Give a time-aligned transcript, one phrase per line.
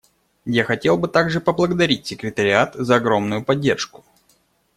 [0.47, 4.03] Я хотел бы также поблагодарить Секретариат за огромную поддержку.